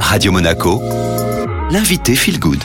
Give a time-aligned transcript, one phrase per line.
[0.00, 0.80] Radio Monaco,
[1.70, 2.62] l'invité Feel Good.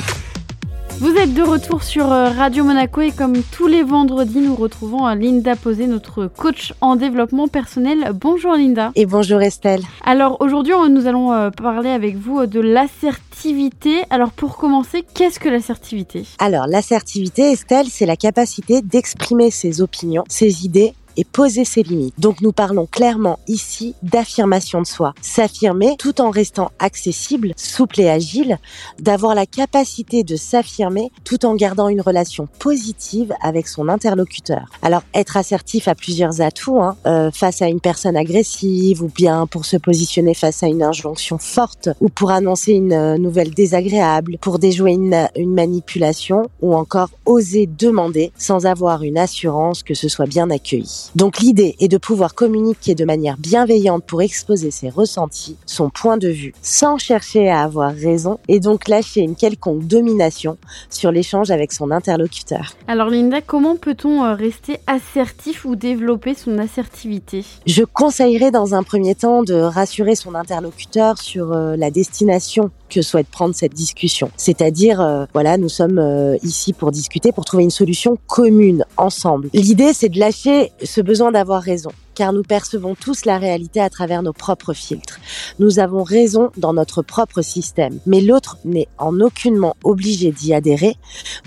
[1.01, 5.07] Vous êtes de retour sur euh, Radio Monaco et comme tous les vendredis, nous retrouvons
[5.07, 8.11] euh, Linda Posé, notre coach en développement personnel.
[8.13, 8.91] Bonjour Linda.
[8.93, 9.81] Et bonjour Estelle.
[10.05, 14.03] Alors aujourd'hui, nous allons euh, parler avec vous de l'assertivité.
[14.11, 16.27] Alors pour commencer, qu'est-ce que l'assertivité?
[16.37, 22.13] Alors l'assertivité, Estelle, c'est la capacité d'exprimer ses opinions, ses idées et poser ses limites.
[22.19, 25.13] Donc nous parlons clairement ici d'affirmation de soi.
[25.21, 28.57] S'affirmer tout en restant accessible, souple et agile,
[28.99, 34.69] d'avoir la capacité de s'affirmer tout en gardant une relation positive avec son interlocuteur.
[34.81, 39.47] Alors être assertif a plusieurs atouts hein, euh, face à une personne agressive ou bien
[39.47, 44.37] pour se positionner face à une injonction forte ou pour annoncer une euh, nouvelle désagréable,
[44.41, 50.07] pour déjouer une, une manipulation ou encore oser demander sans avoir une assurance que ce
[50.07, 51.00] soit bien accueilli.
[51.15, 56.17] Donc l'idée est de pouvoir communiquer de manière bienveillante pour exposer ses ressentis, son point
[56.17, 60.57] de vue, sans chercher à avoir raison et donc lâcher une quelconque domination
[60.89, 62.73] sur l'échange avec son interlocuteur.
[62.87, 67.43] Alors Linda, comment peut-on euh, rester assertif ou développer son assertivité?
[67.65, 73.01] Je conseillerais dans un premier temps de rassurer son interlocuteur sur euh, la destination que
[73.01, 74.29] souhaite prendre cette discussion.
[74.37, 75.99] C'est-à-dire, euh, voilà, nous sommes
[76.43, 79.49] ici pour discuter, pour trouver une solution commune, ensemble.
[79.53, 83.89] L'idée, c'est de lâcher ce besoin d'avoir raison car nous percevons tous la réalité à
[83.89, 85.19] travers nos propres filtres.
[85.59, 90.95] Nous avons raison dans notre propre système, mais l'autre n'est en aucunement obligé d'y adhérer.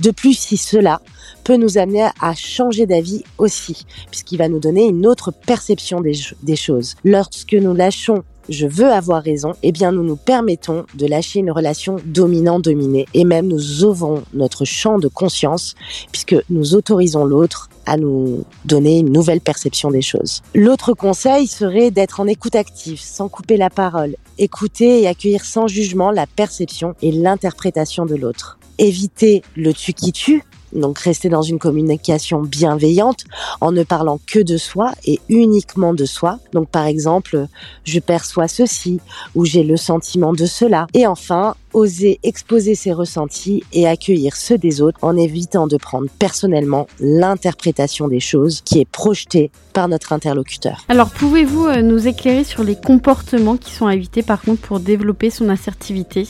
[0.00, 1.00] De plus, si cela
[1.45, 6.56] peut nous amener à changer d'avis aussi, puisqu'il va nous donner une autre perception des
[6.56, 6.97] choses.
[7.05, 11.50] Lorsque nous lâchons je veux avoir raison, eh bien nous nous permettons de lâcher une
[11.50, 15.75] relation dominant-dominée et même nous ouvrons notre champ de conscience
[16.12, 20.42] puisque nous autorisons l'autre à nous donner une nouvelle perception des choses.
[20.55, 25.67] L'autre conseil serait d'être en écoute active, sans couper la parole, écouter et accueillir sans
[25.67, 28.59] jugement la perception et l'interprétation de l'autre.
[28.78, 30.42] Éviter le tu qui tue,
[30.75, 33.25] donc rester dans une communication bienveillante
[33.60, 36.38] en ne parlant que de soi et uniquement de soi.
[36.53, 37.47] Donc par exemple,
[37.84, 39.00] je perçois ceci
[39.34, 40.87] ou j'ai le sentiment de cela.
[40.94, 46.09] Et enfin, oser exposer ses ressentis et accueillir ceux des autres en évitant de prendre
[46.19, 50.84] personnellement l'interprétation des choses qui est projetée par notre interlocuteur.
[50.88, 54.81] Alors pouvez-vous euh, nous éclairer sur les comportements qui sont à éviter par contre pour
[54.81, 56.27] développer son assertivité?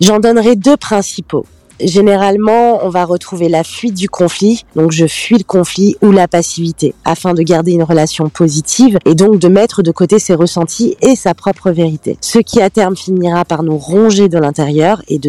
[0.00, 1.46] J'en donnerai deux principaux.
[1.82, 6.28] Généralement, on va retrouver la fuite du conflit, donc je fuis le conflit ou la
[6.28, 10.96] passivité, afin de garder une relation positive et donc de mettre de côté ses ressentis
[11.02, 12.16] et sa propre vérité.
[12.20, 15.20] Ce qui à terme finira par nous ronger de l'intérieur et,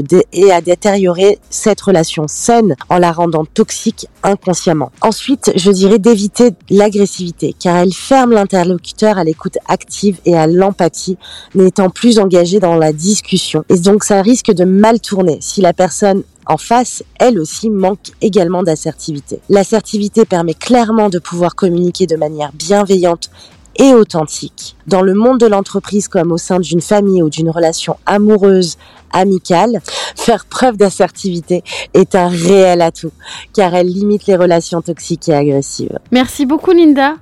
[0.52, 4.92] à détériorer cette relation saine en la rendant toxique inconsciemment.
[5.02, 11.18] Ensuite, je dirais d'éviter l'agressivité, car elle ferme l'interlocuteur à l'écoute active et à l'empathie,
[11.56, 13.64] n'étant plus engagé dans la discussion.
[13.70, 18.12] Et donc ça risque de mal tourner si la personne en face, elle aussi manque
[18.22, 19.40] également d'assertivité.
[19.50, 23.30] L'assertivité permet clairement de pouvoir communiquer de manière bienveillante
[23.78, 24.76] et authentique.
[24.88, 28.78] Dans le monde de l'entreprise comme au sein d'une famille ou d'une relation amoureuse,
[29.12, 29.82] amicale,
[30.16, 33.12] faire preuve d'assertivité est un réel atout
[33.54, 36.00] car elle limite les relations toxiques et agressives.
[36.12, 37.12] Merci beaucoup Linda.